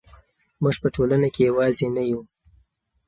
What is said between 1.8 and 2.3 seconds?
نه یو.